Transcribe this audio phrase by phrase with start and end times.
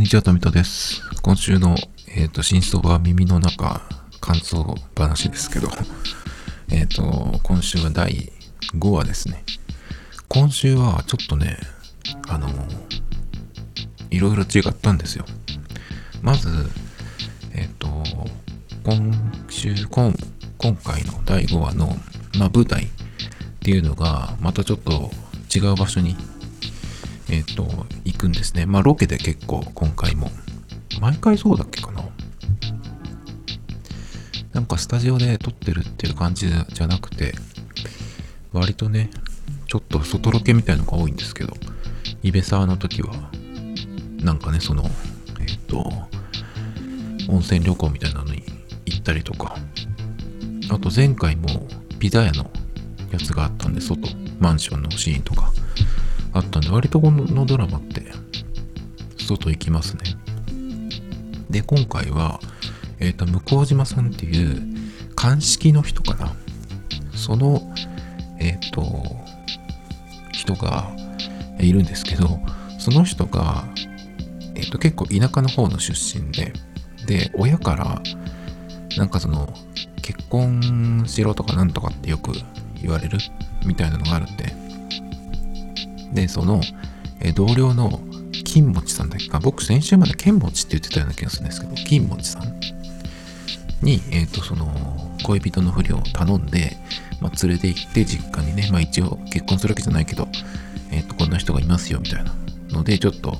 [0.00, 1.02] にちは、富田です。
[1.20, 1.76] 今週の、
[2.16, 3.82] えっ、と、新相場耳の中、
[4.18, 5.68] 感想話ですけど、
[6.72, 8.32] えっ、と、今週は第
[8.78, 9.44] 5話ですね。
[10.26, 11.58] 今週はちょっとね、
[12.28, 12.48] あの、
[14.10, 15.26] いろいろ違ったんですよ。
[16.22, 16.48] まず、
[17.52, 18.02] えっ、と、
[18.82, 20.14] 今週、今、
[20.56, 21.94] 今回の第5話の、
[22.38, 22.88] まあ、舞台っ
[23.60, 25.10] ていうのが、またちょっと
[25.54, 26.16] 違う場所に
[27.30, 27.64] えっ、と、
[28.04, 28.66] 行くんですね。
[28.66, 30.32] まあ、ロケで結構、今回も。
[31.00, 32.02] 毎回そうだっけかな。
[34.52, 37.32] なんか、スタジオで撮ってるっていう感じじゃなくて、
[38.52, 39.10] 割とね、
[39.68, 41.54] ちょっと外ロケみたいのが多いんですけど、
[42.24, 43.30] イベサーの時は、
[44.24, 44.82] なんかね、その、
[45.40, 45.78] えっ、と、
[47.28, 48.42] 温泉旅行みたいなのに
[48.86, 49.56] 行ったりとか、
[50.68, 51.68] あと前回も
[52.00, 52.50] ピザ屋の
[53.12, 54.00] やつがあったんで、外、
[54.40, 55.52] マンションのシーンとか、
[56.32, 58.12] あったんで、割とこのドラマって、
[59.18, 60.02] 外行きますね。
[61.50, 62.40] で、今回は、
[62.98, 64.62] えっ、と、向島さんっていう、
[65.16, 66.32] 鑑識の人かな。
[67.14, 67.74] その、
[68.38, 68.82] えっ、と、
[70.32, 70.90] 人が
[71.58, 72.40] いるんですけど、
[72.78, 73.64] その人が、
[74.54, 76.52] えっ、と、結構田舎の方の出身で、
[77.06, 78.02] で、親から、
[78.96, 79.52] なんかその、
[80.02, 82.32] 結婚しろとかなんとかってよく
[82.80, 83.18] 言われる
[83.64, 84.59] みたいなのがあるんで、
[86.12, 86.60] で、その、
[87.20, 88.00] え同僚の
[88.44, 92.60] 金持ちさんだっけか、僕先週まで剣持ちって言ってたような気がするんですけど、金持ちさん
[93.82, 96.76] に、えっ、と、その、恋人のふりを頼んで、
[97.20, 100.28] まあ、連れて行って実家にね、まあ一応結婚するわけじゃないけど、
[100.90, 102.34] えっ、と、こんな人がいますよ、みたいな
[102.70, 103.38] ので、ちょっと、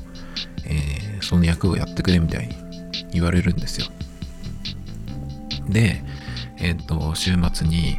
[0.64, 2.56] えーその役をやってくれみたいに
[3.12, 3.86] 言われるんですよ。
[5.68, 6.02] で、
[6.58, 7.98] えっ、と、週末に、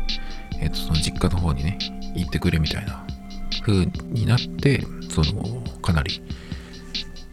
[0.60, 1.78] えっ、と、その実家の方にね、
[2.16, 3.06] 行ってくれみたいな
[3.62, 6.22] 風になって、その、かなり、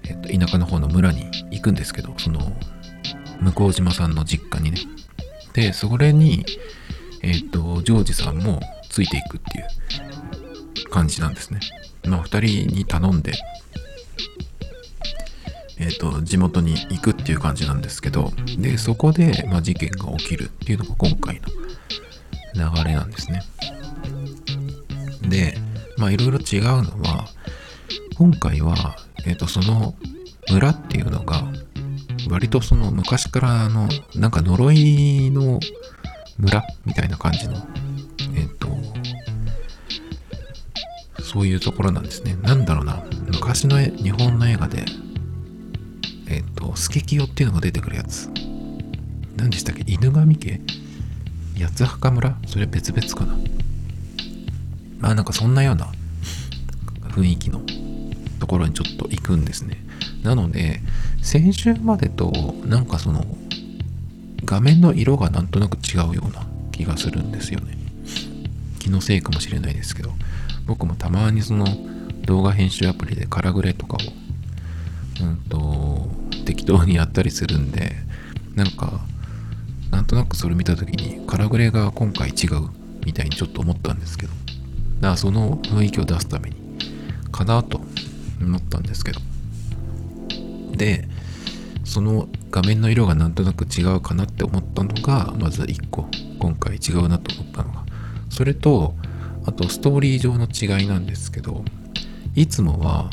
[0.05, 2.53] えっ、と、田舎の方の村に行くんですけど、その、
[3.41, 4.79] 向島さんの実家にね。
[5.53, 6.45] で、それに、
[7.23, 11.61] えっ、と、ジョージさんもついていくっていう感じなんですね。
[12.07, 13.33] まあ、二人に頼んで、
[15.79, 21.49] えっ、と、地元に行くっていう感じなんですけど、で、そこで、まあ、事件が起きるっていうのが今回の
[22.75, 23.43] 流れなんですね。
[25.99, 27.29] まあいろいろ違うのは、
[28.17, 29.95] 今回は、えっ、と、その
[30.51, 31.43] 村っていうのが、
[32.31, 35.61] 割とその昔からの、なんか呪いの
[36.39, 37.55] 村みたいな感じの、
[38.37, 38.69] えっ、と、
[41.23, 42.37] そういうところなんですね。
[42.43, 44.85] なんだろうな、昔の日本の映画で、
[46.29, 48.31] えっ、と、スケキヨっていうのが出てくるやつ。
[49.37, 49.85] 何でしたっけ？
[49.87, 50.61] 犬神家？
[51.59, 52.39] 八つ墓村？
[52.47, 53.37] それ別々かな。
[54.99, 55.93] まあなんかそんなような
[57.11, 57.63] 雰囲気の
[58.41, 59.83] ところにちょっと行くんですね。
[60.23, 60.81] なので、
[61.23, 63.25] 先週までとなんかその
[64.45, 67.77] 画面の色がなんとなく違うような気がするんですよね。
[68.79, 70.13] 気のせいかもしれないですけど、
[70.67, 71.67] 僕もたまにその
[72.25, 73.97] 動画編集アプリでカラグレとか
[75.21, 76.11] を、うんと、
[76.45, 77.97] 適当にやったりするんで、
[78.55, 79.01] なんか、
[79.91, 82.69] なんとなくそれ見た時にカラグレが今回違う
[83.05, 84.33] みたいにちょっと思ったんですけど、
[85.01, 86.57] だからその雰囲気を出すために
[87.31, 87.81] かなと
[88.41, 89.21] 思ったんですけど。
[90.77, 91.09] で
[91.85, 96.07] その画面の色がなんとなく違うかなって思ったのがまず1個
[96.39, 97.85] 今回違うなと思ったのが。
[98.31, 98.95] それと
[99.47, 101.65] あとストーリー上の違いなんですけど
[102.35, 103.11] いつもは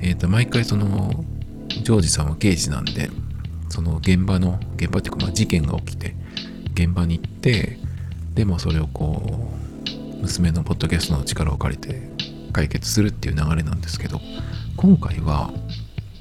[0.00, 1.24] えっ、と毎回その
[1.68, 3.10] ジョージさんは刑事なんで
[3.68, 6.14] その現場の現場っていうかまあ事件が起きて
[6.74, 7.78] 現場に行って
[8.34, 9.63] でもそれをこう
[10.24, 12.08] 娘のポッドキャストの力を借りて
[12.52, 14.20] 解決するっていう流れなんですけど
[14.76, 15.52] 今回は、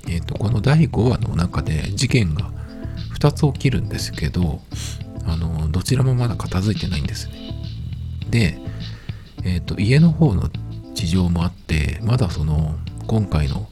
[0.08, 2.52] えー、とこの第5話の中で事件が
[3.18, 4.59] 2つ起きるんですけど
[5.25, 7.34] あのどちらもまだ片付いてないんですね。
[8.30, 8.58] で、
[9.46, 10.50] えー、と家の方の
[10.94, 12.76] 事情もあってまだその
[13.08, 13.70] 今回の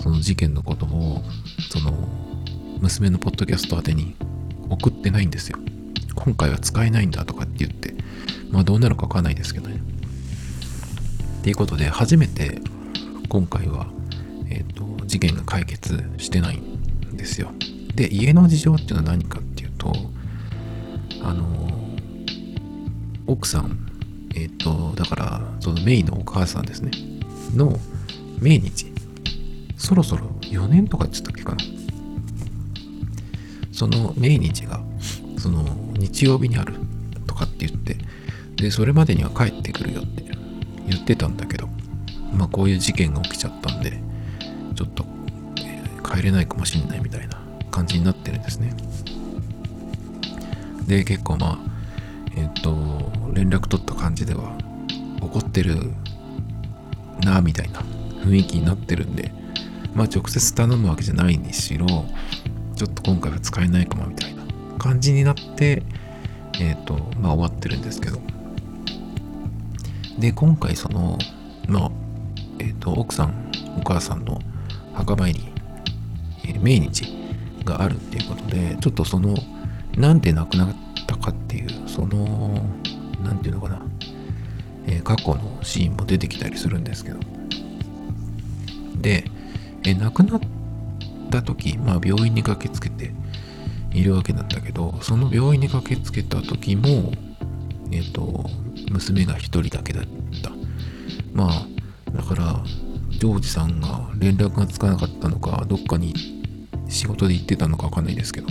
[0.00, 1.22] その事件のことを
[1.70, 1.92] その
[2.80, 4.16] 娘のポッドキャスト宛てに
[4.68, 5.58] 送ってないんですよ。
[6.16, 7.94] 今回は使えないんだとかって言って
[8.54, 9.80] まあどうなるかわかんないですけどね。
[11.40, 12.60] っていうことで、初めて
[13.28, 13.88] 今回は、
[14.48, 17.50] えっ、と、事件が解決してないんですよ。
[17.96, 19.92] で、家の事情っていうのは何かっていうと、
[21.20, 21.44] あの、
[23.26, 23.76] 奥さん、
[24.36, 26.92] えっ、と、だから、そのメイのお母さんですね、
[27.56, 27.78] の
[28.40, 28.92] 命日、
[29.76, 31.64] そろそろ4年とかって言ったっけかな。
[33.72, 34.80] その命日が、
[35.38, 35.64] その
[35.94, 36.74] 日曜日にある
[37.26, 37.96] とかって言って、
[38.56, 40.24] で、それまでには帰ってくるよって
[40.88, 41.68] 言ってたんだけど、
[42.32, 44.00] まあこういう事件が起きちゃったんで、
[44.74, 45.04] ちょっと、
[45.58, 48.72] えー入れないかもしれないみたいな感じになってるんですね。
[50.86, 51.58] で結構まあ
[52.36, 52.76] えっ、と
[53.32, 54.56] 連絡取った感じでは
[55.20, 55.76] 怒ってる
[57.24, 57.80] なみたいな
[58.22, 59.32] 雰囲気になってるんで
[59.94, 61.86] まあ直接頼むわけじゃないにしろ
[62.76, 64.42] ちょっと今回は使えないかもみたいな
[64.78, 65.82] 感じになって
[66.60, 68.33] えっ、とまあ終わってるんですけど。
[70.18, 71.18] で今回その
[71.68, 71.90] まあ
[72.58, 74.38] えっ、と奥さんお母さんの
[74.92, 75.40] 墓参り、
[76.44, 77.04] えー、命日
[77.64, 79.34] があるっていうことでちょっとその
[79.96, 80.68] なんで亡くなっ
[81.06, 82.60] たかっていうその
[83.22, 83.82] 何て言うのかな、
[84.86, 87.18] えー、過去のシーンも出てきたりするんですけど。
[89.00, 89.24] で、
[89.84, 90.40] え、亡くなっ
[91.30, 93.12] た時まあ病院に駆けつけて
[93.92, 97.12] いるわけなんだけどその病院に駆けつけた時も
[97.92, 98.48] えっ、と
[98.90, 100.04] 娘が一人だけだっ
[100.42, 100.50] た。
[101.32, 101.66] まあ
[102.12, 102.64] だから
[103.10, 106.14] ジョージさんが連絡がつかなかったのかどっかに
[106.88, 108.48] 仕事で行ってたのかわかんないですけど。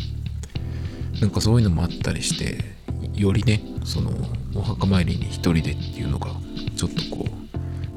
[1.21, 2.57] なんかそういうのもあったりして
[3.13, 4.11] よりねその
[4.55, 6.31] お墓参りに一人でっていうのが
[6.75, 7.27] ちょっとこ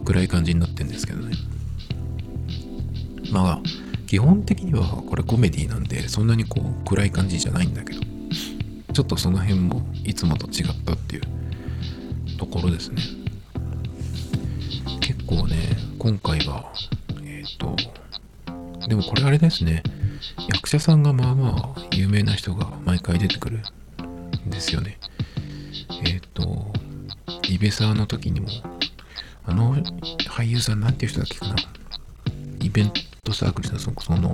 [0.03, 1.35] う暗い感じになってんですけどね。
[3.33, 3.61] まあ
[4.07, 8.01] 基本的にはこれコメディなんでそんなにこう暗い感じじゃないんだけど。
[8.97, 11.23] ちょっとその辺もいつもと違ったっていう。
[12.37, 13.03] ところですね
[15.01, 15.57] 結構ね
[15.99, 16.73] 今回は
[17.23, 17.77] えっ、ー、と
[18.89, 19.83] でもこれあれですね
[20.53, 23.61] 役者さんがまあまあ有名な人が毎回出てくる
[24.47, 24.99] んですよね。
[26.05, 26.73] えっ、ー、と、
[27.49, 28.49] イベサーの時にも、
[29.45, 29.77] あの
[30.29, 31.55] 俳優さんなんていう人だっけかな。
[32.61, 32.93] イベン
[33.25, 34.31] トサークルのその、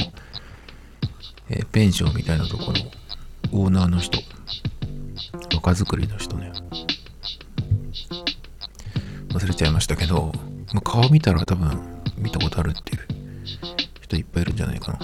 [1.48, 4.18] えー、ペンションみたいなところ、オーナーの人、
[5.54, 6.51] 若作りの人ね。
[9.42, 10.30] 忘れちゃいましたけど、
[10.72, 11.76] まあ、顔見たら多分
[12.16, 13.00] 見たことあるっていう
[14.00, 15.00] 人いっぱいいるんじゃないかな。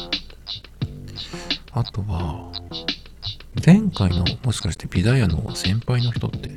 [1.73, 2.53] あとは、
[3.67, 6.51] 前回のもしかして美大屋の先輩の人って、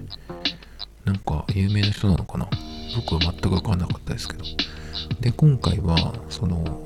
[1.06, 2.48] なんか有名な人なのかな
[2.96, 4.44] 僕は全くわかんなかったですけど。
[5.20, 6.84] で、今回は、その、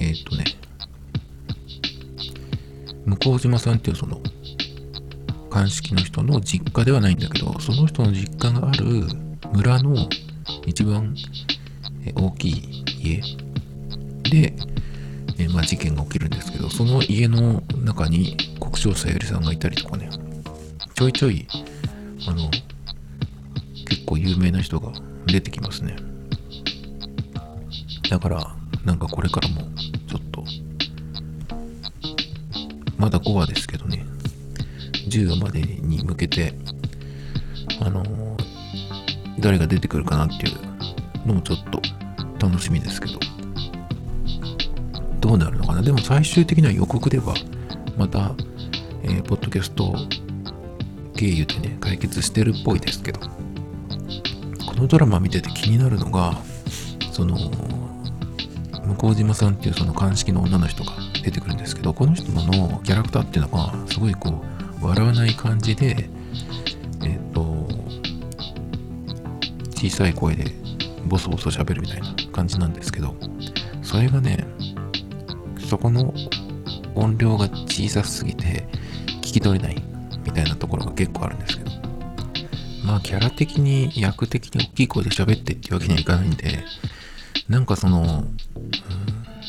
[0.00, 0.44] えっ、ー、とね、
[3.06, 4.20] 向島さんっていうその、
[5.48, 10.08] 鑑識の人の実家ではないんだけど、その人の実家がある村の
[10.66, 11.14] 一番
[12.14, 13.20] 大きい家
[14.30, 14.54] で、
[15.38, 20.10] えまあ、事件が起きるんですけど、その家の中に国生さゆりさんがいたりとかね、
[20.94, 21.46] ちょいちょい、
[22.26, 22.50] あの、
[23.88, 24.92] 結構有名な人が
[25.26, 25.96] 出てきますね。
[28.10, 29.62] だから、なんかこれからも、
[30.08, 30.44] ちょっと、
[32.96, 34.04] まだ5話ですけどね、
[35.08, 36.54] 10話までに向けて、
[37.80, 38.33] あの
[39.44, 41.80] 誰が出てくるかなっていうのもちょっと
[42.44, 43.20] 楽しみですけど。
[45.20, 45.80] どうなるのかな？
[45.80, 47.34] でも最終的には予告では
[47.96, 48.34] また、
[49.02, 49.94] えー、ポッドキャスト
[51.16, 53.28] 経由でね解決してるっぽいですけどこ
[54.76, 56.34] のドラマ見てて気になるのが
[57.10, 57.38] その
[58.98, 60.92] 向島さんっていうその鑑識の女の人が
[61.22, 64.44] 出てくるんですけどこの人のキャラクターっていうのがすごいこ
[64.82, 66.10] う笑わない感じで
[67.02, 67.53] えっ、ー、と
[69.74, 70.52] 小さい声で
[71.06, 73.14] ボソボソ喋るみたいな感じなんですけど
[73.82, 74.46] それがね
[75.68, 76.14] そこの
[76.94, 78.66] 音量が小さすぎて
[79.20, 79.82] 聞き取れない
[80.24, 81.74] みたいなところが結構あるんですけど。
[82.84, 86.64] まあキャラ的に役的に大きい声で喋ってってわけにはいかないんで
[87.48, 88.36] なんかその、うん、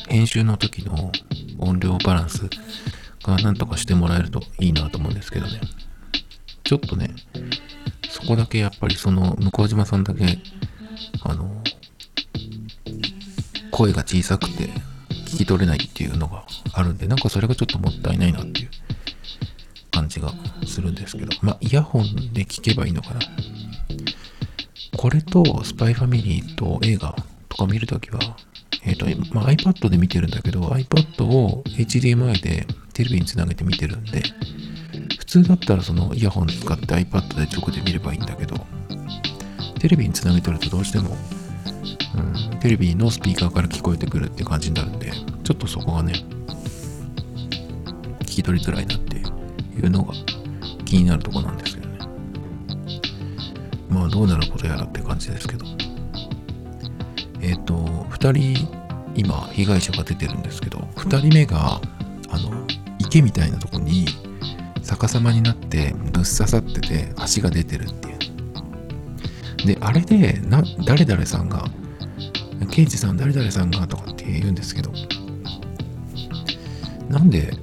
[0.08, 1.12] 編集の時の
[1.60, 2.50] 音量バランス
[3.24, 5.60] がなんとかしてもらえるといいなと思うんですけどね。
[6.64, 7.12] ちょっとね
[8.26, 10.40] そこだけやっぱりその向島さんだけ
[11.22, 11.62] あの
[13.70, 14.64] 声が小さくて
[15.28, 18.70] 聞き取れないっていうのがあるんで、なんかそれがちょっともったいないなっていう
[19.92, 20.34] 感じが
[20.66, 23.20] するんですけど、まあ、イヤホンで聞けばいいのかな。
[24.98, 27.16] これと、スパイファミリーと映画
[27.50, 28.20] とか見るときは、
[28.86, 34.24] えっ、ー、と、まあ、iPad で見てるんだけど、iPad を HDMI でテレビにつなげて見てるんで、
[35.44, 38.56] 通だったらそのイヤホン使って iPad で直で見ればいいんだけど、
[39.80, 41.18] テレビにつなげてるとどうしても
[42.16, 45.12] うん、テレビのスピーカーから聞こえてくるって感じになるんで、
[45.44, 46.14] ちょっとそこがね、
[48.22, 49.22] 聞き取りづらいなってい
[49.82, 50.14] うのが
[50.86, 52.00] 気になるとこなんですけどね。
[53.90, 55.66] まあどうなることやらって感じですけど。
[57.42, 58.68] えっ、ー、と、2人
[59.16, 61.82] 今被害者が出てるんですけど、2人目が
[62.30, 62.66] あの
[63.00, 64.06] 池みたいなとこに
[64.86, 69.68] 逆さまになってぶっ刺さってて足が出てるっていう。
[69.68, 71.66] で、あれでな誰々さんが
[72.72, 74.92] 刑事さん誰々さんがとかって言うんですけど。
[77.10, 77.54] なんで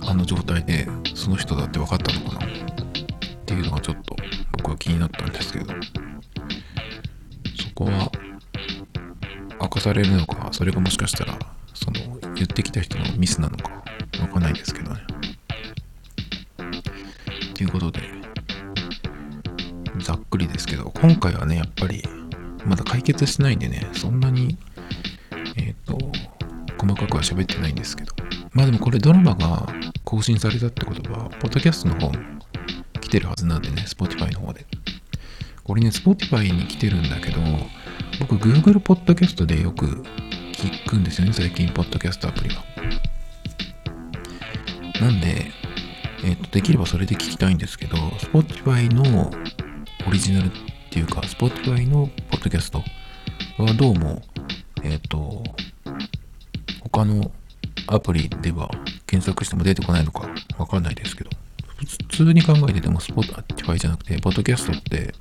[0.00, 2.46] あの状態でその人だって分かったのかな？
[2.46, 2.48] っ
[3.44, 4.16] ていうのがちょっと
[4.52, 5.66] 僕は気になったんですけど。
[7.58, 8.10] そこは
[9.60, 11.38] 明かされるのかそれがもしかしたら
[11.74, 13.70] その言ってきた人のミスなのか
[14.20, 15.00] わかんないですけどね。
[17.56, 18.02] ということで
[20.00, 22.02] ざっくりですけど今回はねやっぱり
[22.66, 24.58] まだ解決してないんでねそんなに
[25.56, 25.98] えっ、ー、と
[26.78, 28.12] 細かくは喋ってないんですけど
[28.52, 29.66] まあでもこれドラマが
[30.04, 32.12] 更新されたってことはポッドキャストの方
[33.00, 34.66] 来てるはずなんでね Spotify の方で。
[35.64, 37.40] これね Spotify に来てるんだけど
[38.20, 39.86] 僕 Google Podcast でよく
[40.52, 42.62] 聞くんですよね最近ポッドキャストアプリが
[45.00, 45.50] なんで
[46.24, 49.30] えっ、ー、とできればそれで聞きたいんですけど Spotify の
[50.06, 50.50] オリジナルっ
[50.90, 52.82] ていうか Spotify のポッドキャスト
[53.58, 54.22] はどうも
[54.82, 55.42] えっ、ー、と
[56.82, 57.30] 他の
[57.88, 58.70] アプリでは
[59.06, 61.30] 検索しても出てこないのかわかんないですけど
[62.10, 65.14] 普通に考えてても Spotify じゃなくてポッドキャストって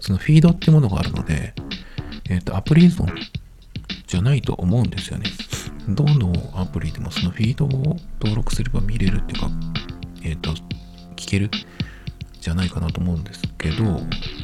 [0.00, 1.54] そのフィードってものがあるので
[2.28, 3.06] えっ、ー、とアプリ依存
[4.06, 5.26] じゃないと思うんですよね。
[5.88, 9.50] どのアプリでもそのフィードを登録すれば見れるっていうか
[10.22, 10.52] えっ、ー、と
[11.16, 11.50] 聞ける？
[12.40, 13.82] じゃないかなと思うんですけど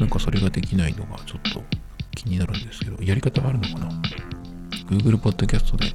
[0.01, 1.63] なんかそれができないのがちょっと
[2.15, 3.89] 気になるんですけどやり方があるのかな
[4.91, 5.95] ？Google Podcast で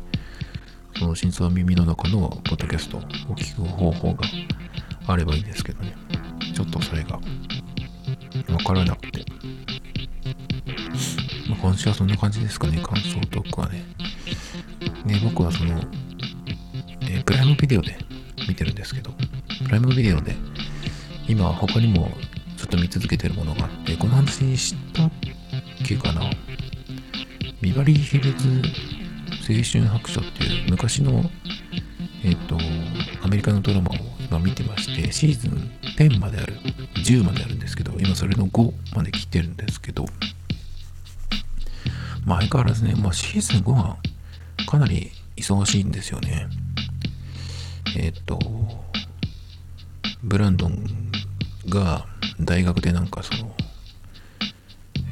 [0.97, 3.01] その真相は耳の中のポッドキャストを
[3.35, 4.23] 聞く方法が
[5.07, 5.95] あればいいんですけどね。
[6.53, 9.25] ちょっとそれがわからなくて。
[11.49, 12.81] まあ、今週はそんな感じですかね。
[12.81, 13.83] 感想トークはね。
[15.05, 15.79] ね僕はその、
[17.01, 17.97] えー、プライムビデオで
[18.47, 19.11] 見てるんですけど
[19.63, 20.35] プライムビデオで
[21.27, 22.11] 今他にも
[22.57, 25.11] ちょっと見続けてるものがあってこの話にしたっ
[25.85, 26.29] けかな。
[27.61, 28.61] ビバリーヒルズ
[29.49, 31.29] 青春白書っていう昔の
[32.23, 32.57] えっ、ー、と
[33.23, 36.53] アメリカのドラマを今見てましてシーズン10まである
[37.05, 40.05] 10まであるんですけど今それの5まで来てるんですけど
[42.25, 43.97] まあ相変わらずね、まあ、シーズン5は
[44.67, 46.47] かなり忙しいんですよね。
[47.97, 48.39] えっ、ー、と
[50.23, 50.83] ブランドン
[51.67, 52.05] が
[52.39, 53.55] 大学でなんかその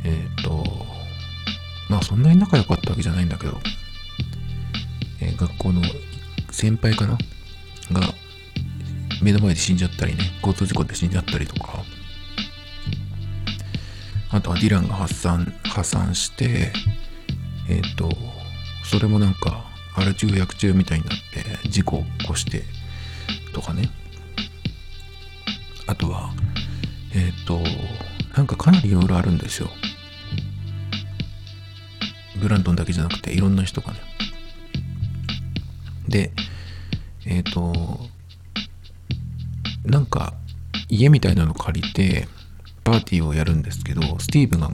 [0.04, 0.66] えっ、ー、と
[1.90, 3.58] まあそんなに仲良かったわけじゃないんだけど、
[5.22, 5.82] えー、学校の
[6.52, 7.18] 先輩かな？
[7.92, 8.02] が
[9.22, 11.84] 目の前で死んじゃったりね交通事故で死んじゃったりとか
[14.30, 16.74] あとはディランが発散破産して
[17.70, 18.10] えっ、ー、と
[18.84, 21.18] それもなんかアル中薬中みたいになっ
[21.64, 22.64] て事故を起こして
[23.54, 23.90] とかね。
[25.88, 26.32] あとは
[27.13, 27.60] えっ、ー、と
[28.36, 29.70] なんかかなりいろいろあるんですよ。
[32.39, 34.00] ブランドンだけじゃなくていろんな人がね。
[36.08, 36.32] で
[37.25, 38.00] えっ、ー、と
[39.86, 40.34] なんか
[40.89, 42.27] 家みたいなの借りて
[42.84, 44.70] パーティーをやるんですけどスティーブが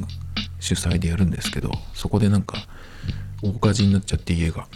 [0.59, 2.57] 主催でやるんですけどそこでなんか
[3.41, 4.67] 大火事になっちゃって家が。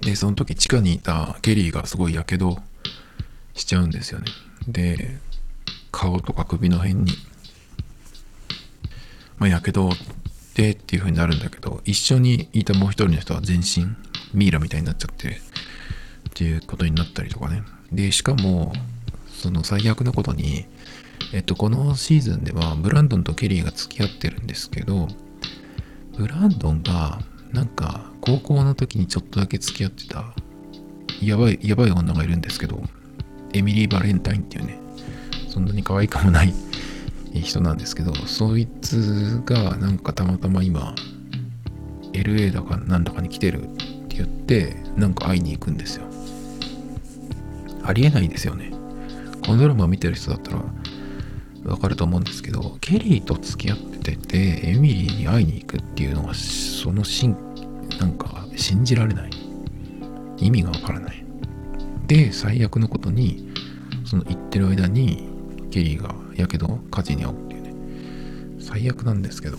[0.00, 2.58] でその時地下にいたケリーがすごいやけど
[3.54, 4.26] しちゃうんですよね。
[4.68, 5.18] で
[5.90, 7.12] 顔とか首の辺に
[9.38, 9.90] まあやけど
[10.54, 13.86] でっていう風になるんだけど一緒にいたもう一人の人は全身
[14.32, 15.32] ミイラみたいになっちゃってっ
[16.32, 17.62] ていうことになったりとかね。
[17.92, 18.72] でしかも
[19.28, 20.66] その最悪なことに
[21.32, 25.08] えっとこのシーズンではブランドンとケリーが付き合ってるんですけど
[26.16, 27.20] ブランドンが
[27.52, 30.34] なんか高校の時にちょっとだけ付き合ってた
[31.22, 32.82] やばいやばい女がいるんですけど
[33.54, 34.78] エミリー・バレンタインっていうね
[35.48, 36.52] そんなに可愛くもない
[37.32, 40.94] 人なんですけどそいつがなんかたまたま今
[42.12, 43.66] LA だかなんだかに来てるっ
[44.08, 46.06] て言ってなんか会いに行くんですよ。
[47.82, 48.72] ありえないですよね。
[49.44, 50.62] このドラマ見てる人だったら
[51.64, 57.36] わかると思うんですけどケリーと付き合っててエミリーに会いに行くっていうのはそのしん
[57.98, 59.30] なんか信じられない。
[60.38, 61.23] 意味がわからない。
[62.06, 63.52] で最悪のことに
[64.04, 65.28] その言ってる間に
[65.70, 67.74] ケリーがやけど火事に遭うっていうね。
[68.60, 69.58] 最悪なんですけど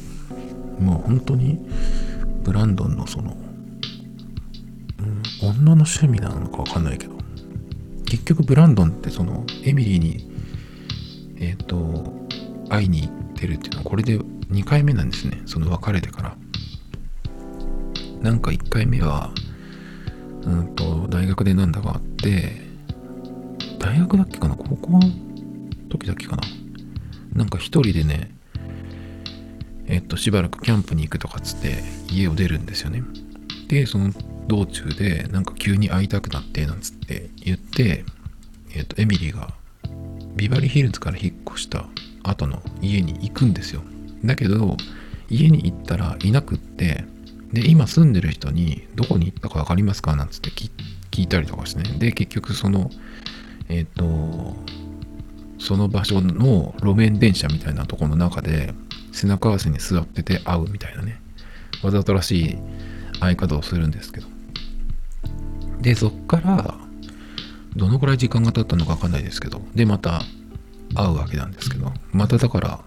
[0.80, 1.60] もう本当に
[2.44, 3.36] ブランドンのその、
[5.00, 7.16] うん、女の趣味なのかわかんないけど
[8.06, 10.30] 結局ブランドンってそのエミリーに
[11.40, 12.28] えっ、ー、と
[12.70, 15.42] 会いに行ってるっていうのはこれで2回目なんですね。
[15.46, 16.38] その別れてから。
[18.22, 19.32] なんか1回目は
[20.46, 22.62] うんと大学でなんだかあって
[23.80, 24.56] 大学だっけかな？
[24.56, 25.02] 高校の
[25.90, 26.44] 時だっけかな？
[27.34, 28.32] なんか一人でね
[29.88, 33.04] えっとしばらくキャンプに行くとかっつって家を出るんですよね。
[33.68, 34.12] でその
[34.48, 38.06] 道中でなんか急に会いたくなってなんつって言って
[38.76, 39.54] えっ、とエミリーが
[40.36, 41.88] ビバリーヒルズから引っ越した
[42.24, 43.82] 後の家に行くんですよ。
[44.24, 44.78] だけど
[45.30, 47.06] 家に行ったらいなくって
[47.56, 50.16] で今住んでる人にどこに行ったか分かりますか？
[50.18, 50.70] なんつって聞
[51.24, 51.98] いたりとかしてね。
[51.98, 52.92] で結局その
[53.70, 54.58] えっ、と
[55.58, 58.74] その場所の路面電車みたいなところの中で
[59.14, 61.22] 背中合わせに座ってて会うみたいなね。
[61.82, 62.58] わざとらしい
[63.22, 64.28] 会い方をするんですけど。
[65.82, 66.76] でそっから
[67.78, 69.62] どのくらい時間が経ったのか分かんないですけど。
[69.74, 70.22] でまた
[70.94, 71.94] 会うわけなんですけど。
[72.12, 72.84] まただから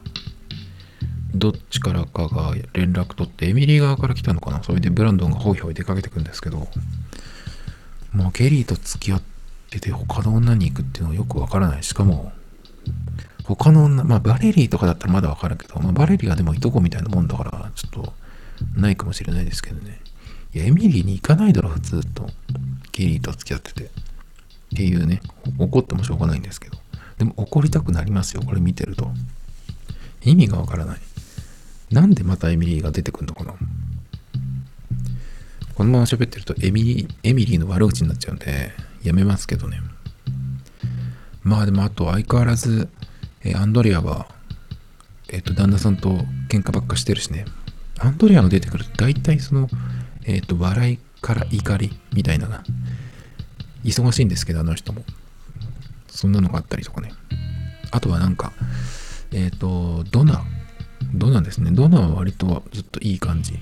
[1.34, 4.62] どっちからかが連絡取ってエミリー側から来たのかな？
[4.62, 6.68] それでブランドンがホイホイ出かけてくんですけど。
[8.10, 9.22] もうケリーと付き合っ
[9.68, 11.82] てて他の女に行くっていうのはよくわからない。
[11.82, 12.32] しかも
[13.44, 18.14] 他の女まあバレリーとかだったらまだわかるけど、まあ、バレリーはでもいとこみたいなもんだからちょっと
[18.74, 20.00] ないかもしれないですけどね。
[20.54, 22.26] いやエミリーに行かないだろ普通と。
[22.92, 23.84] ケリーと付き合ってて。
[23.84, 23.88] っ
[24.74, 25.20] ていうね
[25.58, 26.78] 怒ってもしょうがないんですけど。
[27.18, 29.10] でも怒りたくなりますよこれ見てると。
[30.22, 31.00] 意味がわからない
[31.90, 33.54] なんでまたエミリーが出てくんのかな？
[35.74, 38.72] このまま喋ってるとエミリー、エミリーの悪口になっちゃうんで、
[39.04, 39.80] やめますけどね。
[41.42, 42.88] まあでもあと相変わらず、
[43.44, 44.26] えアンドレアは、
[45.28, 46.10] えっ、と、旦那さんと
[46.48, 47.44] 喧嘩ばっかしてるしね。
[47.98, 49.68] アンドレアが出てくると大体その、
[50.24, 52.64] えっ、と、笑いから怒りみたいなな。
[53.84, 55.04] 忙しいんですけど、あの人も。
[56.08, 57.12] そんなのがあったりとかね。
[57.92, 58.52] あとはなんか、
[59.32, 60.44] えっ、と、ドナ、
[61.14, 61.70] ドナですね。
[61.70, 63.58] ドナは割とずっといい感じ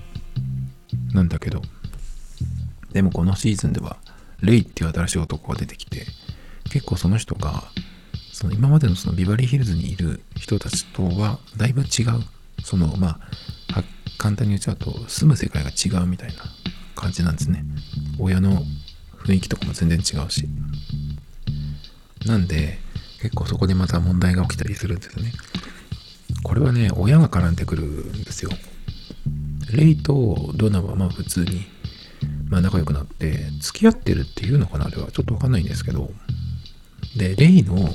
[1.13, 1.61] なんだけど、
[2.93, 3.97] でもこのシーズンでは、
[4.41, 6.05] レイっていう新しい男が出てきて、
[6.69, 7.63] 結構その人が、
[8.31, 11.87] その今までのそのビバリーヒルズにいる人たちとはだいぶ違う。
[12.63, 13.19] その、ま
[13.73, 13.83] あ、
[14.17, 16.43] 簡単に言っちゃうと、住む世界が違うみたいな
[16.95, 17.63] 感じなんですね。
[18.19, 18.63] 親の
[19.25, 20.47] 雰囲気とかも全然違うし。
[22.25, 22.79] なんで、
[23.21, 25.31] 結構そこでまた問題が起きたりするんですよね。
[26.47, 28.51] これはね、親が絡んでくるんですよ。
[29.73, 31.67] レイとドナはまあ普通に
[32.49, 35.11] まあ、仲良くなって付き合ってるっていうのかなあれは。
[35.11, 36.09] ちょっとわかんないんですけど。
[37.17, 37.89] でレイの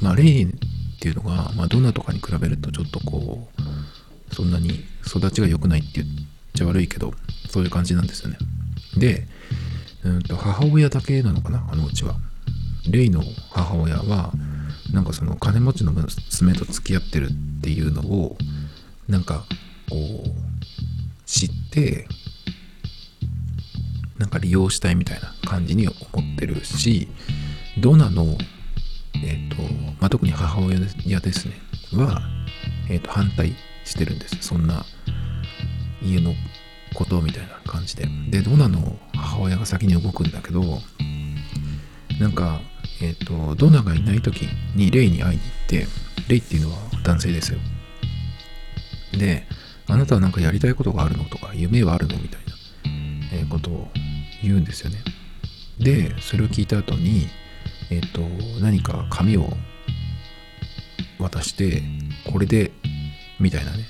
[0.00, 0.48] まあレイっ
[1.00, 3.48] ていうのが、まあ、ドナとかに比べるとちょっとこ
[4.30, 6.06] うそんなに育ちが良くないって言っ
[6.54, 7.12] ちゃ悪いけど
[7.50, 8.38] そういう感じなんですよね。
[8.96, 9.26] で
[10.04, 12.16] うんと母親だけなのかなあのうちは。
[12.90, 14.32] レイの母親は
[14.92, 18.36] なんかその金持ちの娘と付き合ってるっていうのを
[19.08, 19.44] なんか
[19.88, 20.30] こう
[21.26, 22.06] 知って
[24.18, 25.96] なんか利用したいみたいな感じに思
[26.34, 27.08] ってるし
[27.78, 28.24] ドナの、
[29.16, 29.62] え、ー、と
[30.00, 31.54] まあ、特に母親ですね
[31.94, 32.22] は、
[32.88, 34.36] え、ー、と反対してるんです。
[34.40, 34.84] そんな
[36.02, 36.34] 家の
[36.94, 38.06] ことみたいな感じで。
[38.30, 40.62] でドナの母親が先に動くんだけど
[42.20, 42.60] なんか
[43.04, 44.42] えっ、ー、とドナがいない時
[44.74, 45.86] にレイに会いに行って
[46.28, 47.58] レイっていうのは男性ですよ
[49.12, 49.46] で
[49.86, 52.54] あなたは何かやりたいことがあるのとか夢はあるのみたいな、
[53.32, 53.88] えことを
[54.42, 54.98] 言うんですよね。
[55.78, 57.28] で、それを聞いた後に、
[57.90, 58.20] えっ、と、
[58.62, 59.52] 何か紙を
[61.18, 61.82] 渡して、
[62.30, 62.72] これで、
[63.38, 63.84] みたいなね、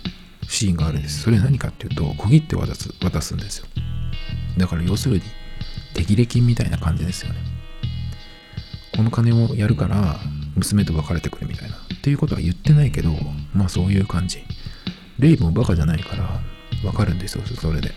[0.48, 1.22] シーンがあるんです。
[1.22, 3.66] それは何かっていうと、小切って渡す、渡すんですよ。
[4.58, 5.22] だから要するに、
[5.94, 7.53] 手切れ金みたいな感じですよね。
[8.96, 10.18] この金をやるから、
[10.56, 11.76] 娘と別れてくれみたいな。
[11.76, 13.10] っていうことは言ってないけど、
[13.54, 14.44] まあそういう感じ。
[15.18, 16.40] レイブもバカじゃないから、
[16.84, 17.92] わかるんですよ、それで。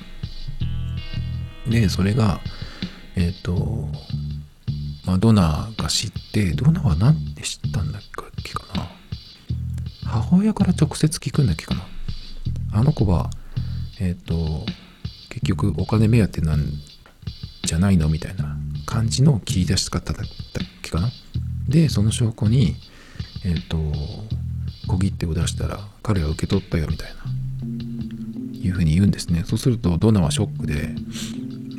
[1.69, 2.39] で、それが、
[3.15, 3.89] えっ、ー、と、
[5.05, 8.01] ま、ドナーが知って、ドナーは何で知ったんだっ
[8.43, 8.87] けかな。
[10.05, 11.81] 母親から直接聞くんだっけかな。
[12.73, 13.29] あの子は、
[13.99, 14.65] えっ、ー、と、
[15.29, 16.63] 結局お金目当てなん
[17.63, 20.23] じゃないのみたいな感じの切り出し方だ
[20.87, 21.11] ったっけかな？
[21.67, 22.75] で、その証拠に、
[23.45, 23.77] えっ、ー、と、
[24.87, 29.43] 小切手を出したら彼は受け取ったよみたいな、いうふうに言うんですね。
[29.45, 30.95] そうするとドナはショックで、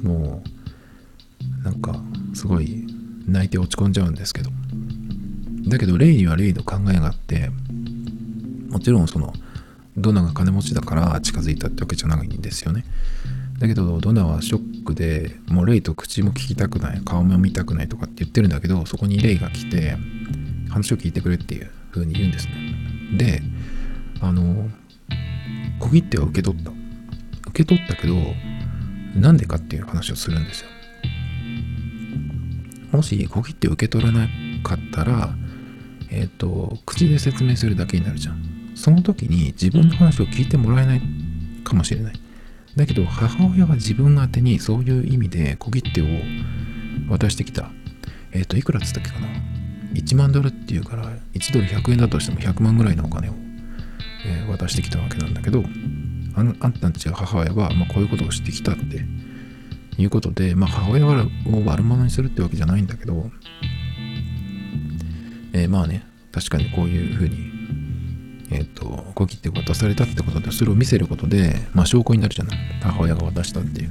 [0.03, 2.01] もうなんか
[2.35, 2.87] すごい
[3.27, 4.51] 泣いて落ち込んじゃうんですけど
[5.67, 7.51] だけどレイにはレイの考えがあって
[8.71, 9.33] もちろんその
[9.97, 12.85] ドナが金持ちだから近づいたってわけじゃないんですよね
[13.59, 19.97] だけどドナはショックでもうレイと口も聞きたくない顔も見たくないとかって言ってるんだけどそこにレイが来て
[20.71, 22.53] 話を聞いてくれっていう風に言うんですね
[23.17, 23.43] で
[24.21, 24.69] あの
[25.81, 26.71] 小切手は受け取った
[27.49, 28.15] 受け取ったけど
[29.15, 30.69] なんでかっていう話をするんですよ。
[32.93, 34.29] もし小切手受け取らな
[34.63, 35.31] かったら、
[36.11, 38.73] えっ、ー、と、口で説明するだけになるじゃん。
[38.75, 41.03] その時に自分の話を聞いてもらえない
[41.65, 42.21] かもしれない。
[42.79, 46.05] だけど母親は自分宛てにそういう意味で小切手を
[47.11, 47.71] 渡してきた。
[48.31, 49.27] えっ、ー、と、いくらっつったっけかな
[49.95, 53.33] ？1万ドルっていうから、1ドル100円だとしても100万ぐらいのお金を、
[54.27, 55.65] えー、渡してきたわけなんだけど、
[56.37, 59.05] あんあんたんちは母親は、まあ、こういうことをしてきたって
[60.01, 61.11] いうことで、まあ、母親を
[61.65, 63.31] 悪者にするってわけじゃないんだけど、
[65.53, 67.58] えー、まあね、確かにこういうふうに、
[68.51, 72.59] えっ、ー、と、小切手を渡されたってことで、それを見せることで、まあ、証拠になるじゃない。
[72.83, 73.91] 母親が渡したっていう。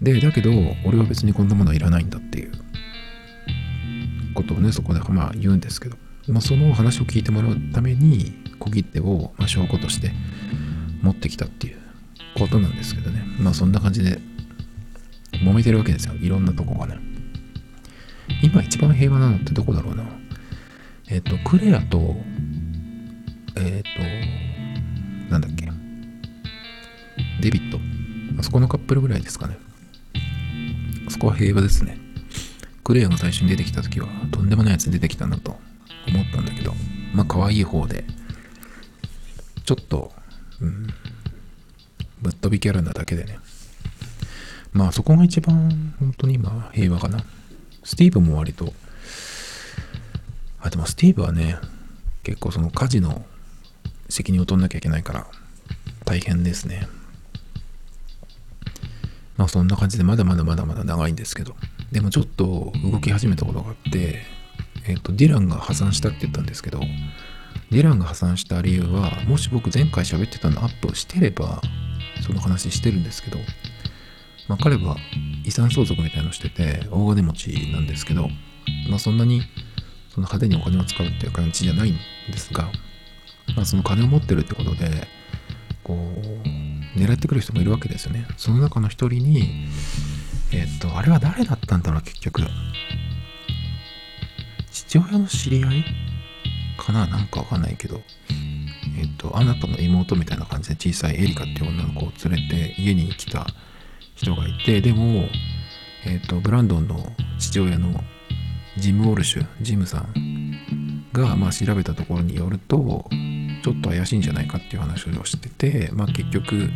[0.00, 0.50] で、だけど、
[0.84, 2.52] 俺は別にこんなものはいらないんだっていう
[4.34, 5.96] ことをね、そこでまあ言うんですけど、
[6.28, 10.12] まあ、その話を聞いてもらうために、小切手をま証拠として
[11.02, 11.78] 持ってきたっていう
[12.38, 13.22] ことなんですけどね。
[13.38, 14.18] まあそんな感じで
[15.32, 16.14] 揉めてるわけですよ。
[16.14, 16.98] いろんなとこがね。
[18.42, 20.04] 今一番平和なのってどこだろうな。
[21.08, 22.16] えっ、ー、と、クレアと、
[23.56, 25.68] えっ、ー、と、なんだっけ。
[27.40, 27.78] デビット。
[28.38, 29.58] あそこのカップルぐらいですかね。
[31.06, 31.98] あそこは平和ですね。
[32.84, 35.56] クレアが最初に出てきた時は、とんでもないやつに出てきたなと
[36.08, 36.72] 思ったんだけど、
[37.14, 38.04] まあ、可愛い方で、
[39.64, 40.12] ちょっと、
[40.60, 40.86] うん、
[42.20, 43.38] ぶっ飛びキャラなだけでね。
[44.72, 47.24] まあ、そこが一番、本当に今、平和かな。
[47.84, 48.72] スティーブも割と、
[50.60, 51.58] あ、でもスティーブはね、
[52.22, 53.24] 結構その家事の
[54.12, 55.26] 責任を取んなきゃいけないから
[56.04, 56.86] 大変ですね。
[59.36, 61.56] まあそんな感じでまだまだまだまだ長いんですけど、
[61.90, 64.22] でもちょっと動き始めたことがあって、
[64.86, 66.80] えっ、と、ディランが破産したって言ったんですけど、
[67.70, 71.62] ディランが破産した理由は、もし僕前回喋ってたのアップしてれば、
[72.26, 73.38] その話してるんですけど、
[74.48, 74.96] まあ彼は
[75.44, 78.28] 遺産相続みたいのしてて、大金持ちなんですけど、
[78.90, 79.42] まあそんなに
[80.10, 81.94] その派手にお金を使うっていう感じじゃないん
[82.30, 82.70] ですが、
[83.56, 85.08] まあ、その金を持ってるってことで、
[85.84, 88.26] こう、狙ってくる人もいるわけですよね。
[88.36, 89.66] その中の一人に、
[90.52, 92.42] えっと、あれは誰だったんだろう、結局。
[94.70, 95.84] 父親の知り合い
[96.78, 98.02] かななんかわかんないけど、
[98.98, 103.46] えっと、あなたの妹みたいな感じで小さいエリカっていう女の子を連れて家に来た
[104.14, 105.28] 人がいて、でも、
[106.04, 108.02] えっと、ブランドンの父親の
[108.76, 110.12] ジム・ウォルシュ、ジムさん
[111.12, 113.08] が、まあ、調べたところによると、
[113.62, 116.70] ちょっと怪しいんじゃないかっていう話をしてて、まあ、結局、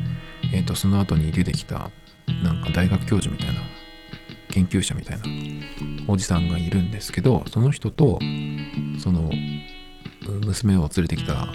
[0.53, 1.91] えっ、ー、と、その後に出てきた、
[2.43, 3.61] なんか大学教授みたいな、
[4.51, 5.25] 研究者みたいな
[6.09, 8.19] おじさんがいるんですけど、その人と、
[8.99, 9.31] その、
[10.45, 11.49] 娘を連れてきた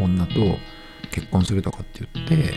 [0.00, 0.34] 女と
[1.10, 2.54] 結婚するとかって言って、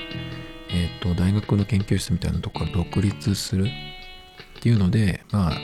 [0.69, 5.57] えっ、ー、と、大学の研究室みたいなとこから独立するっていうので、まあ、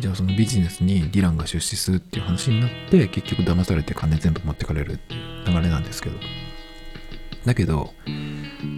[0.00, 6.16] じゃあそのビジネスにディランが出資するっていう話になって結局騙されて金全部持ってかれるっていう流れなんですけど。
[7.44, 7.94] だけど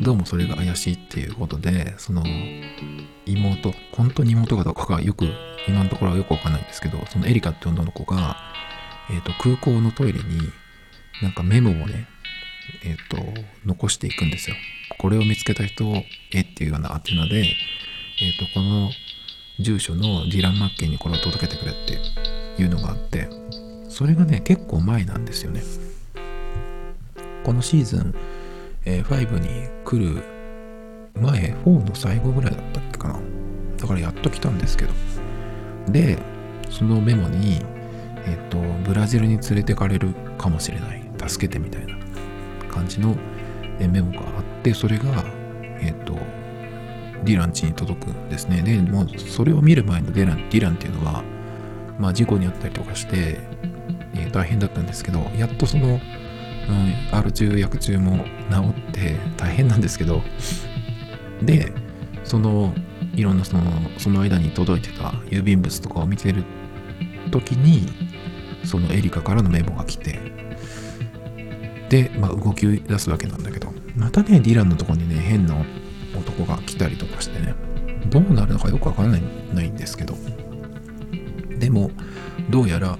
[0.03, 2.23] どうもそれが怪しいっていうことでその
[3.27, 5.27] 妹本当に妹かどうかがよく
[5.67, 8.37] 今のところはよくわかんないんですけどそのエリカって女の子が、
[9.11, 10.53] えーと、空港のトイレに
[11.23, 12.07] なんかメモをね
[12.85, 14.57] えっ、ー、と残していくんですよ。
[14.99, 15.95] これを見つけた人を
[16.33, 17.39] えっていうような宛名で
[18.21, 18.91] えっ、ー、とこの
[19.61, 23.29] 住所のディラン・マッケンにこれを届けてくれっていうのがあって
[23.89, 25.63] それがね結構前なんですよね。
[27.45, 28.15] このシーズン、
[28.85, 30.23] えー、5に来る
[31.15, 33.21] 前4の最後ぐらいだったっけかな。
[33.77, 34.93] だからやっと来たんですけど。
[35.89, 36.19] で
[36.69, 37.63] そのメモに
[38.27, 41.01] えっ、とブラジルに連れてかれるかもしれない。
[41.29, 41.95] 助けてみたいな
[42.71, 43.17] 感じの
[43.79, 45.25] メモがあってそれが
[45.81, 46.17] えっ、と
[47.25, 48.63] ディラン家に届くんですね。
[48.63, 51.23] で、もうそれを見る前のディランディランっていうのは、
[51.99, 53.39] まあ、事故にあったりとかして、
[54.15, 56.01] えー、大変だったんですけど、やっとその、うん、
[57.13, 60.23] R 中、薬中も治って大変なんですけど、
[61.43, 61.73] で、
[62.25, 62.75] その、
[63.15, 63.63] いろんなその、
[63.99, 66.45] その間に届いてた郵便物とかを見てる
[67.31, 67.89] 時に、
[68.65, 70.19] そのエリカからのメモが来て、
[71.89, 75.57] で、まあ、動き出すわけなんだけど、またね、ディランのとこにね、変な
[76.41, 77.55] 男が来たりとかしてね。
[78.07, 79.23] どうなるのかよくわからない
[79.55, 80.15] ないんですけど。
[81.59, 81.91] でも
[82.49, 82.99] どうやら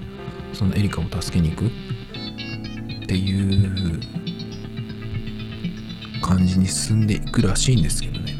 [0.53, 1.65] そのエリカを助けに行く。
[1.67, 3.99] っていう
[6.21, 8.37] 感じに進んでいくらしいんですけどね。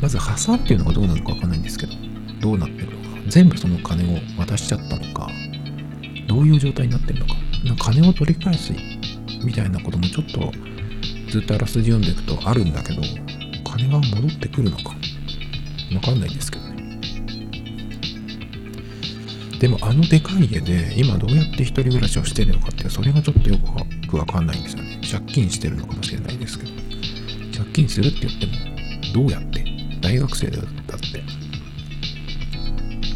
[0.00, 1.92] まず破産っていうのがどうなのかわかんないんですけど。
[2.40, 2.98] どうなってるのか。
[3.28, 5.28] 全部その金を渡しちゃったのか。
[6.28, 7.34] どういう状態になってるのか。
[7.64, 8.72] なんか金を取り返す
[9.44, 10.52] みたいなこともちょっと
[11.30, 13.02] ずっとあらすじ読んでいくとあるんだけど。
[13.80, 14.94] 金が戻ってくるのか。
[15.94, 17.00] わかんないんですけどね。
[19.58, 23.58] でもあのでかい家で今どうやって一人暮らしをしてるのかってそれがちょっとよ
[24.08, 25.00] くわかんないんですよね。
[25.10, 26.70] 借金してるのかもしれないですけど。
[27.56, 28.52] 借金するって言っても
[29.14, 29.64] どうやって？
[30.00, 30.70] 大学生だって。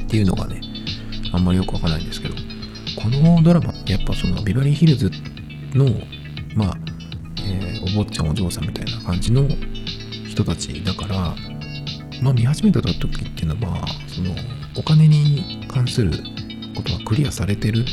[0.04, 0.60] っていうのがね
[1.32, 2.34] あんまりよくわからないんですけど。
[2.96, 5.10] このドラマやっぱそのビバリーヒルズ
[5.74, 5.86] の
[6.54, 6.78] まあ、
[7.40, 9.48] えー、お坊ちゃんお嬢さんみたいな感じの
[10.34, 11.36] 人たちだから
[12.20, 14.34] まあ見始めた時っていうのはその
[14.76, 16.10] お金に関する
[16.74, 17.84] ことはクリアされてる、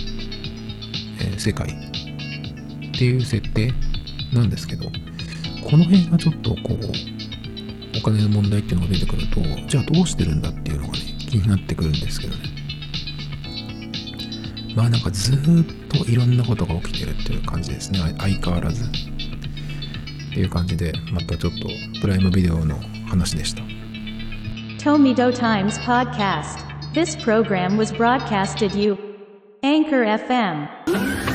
[1.19, 3.71] えー、世界っていう設定
[4.33, 4.85] なんですけど
[5.69, 12.43] この辺がちょっとこうお金の問題っていうのが出てくるとじゃあどうしてるんだっていうのがね気になってくるんですけどね。
[14.75, 15.37] まあなんかずっ
[15.89, 17.99] といろんなことが起きてるっていう感じですね。
[18.17, 18.85] 相変わらず。
[20.31, 21.67] っいう感じでまたちょっと
[21.99, 23.61] プライムビデオの話でした
[24.83, 28.97] 「トミドタイムズ・ポッドキス」This program was broadcast you.
[29.63, 31.30] Anchor FM.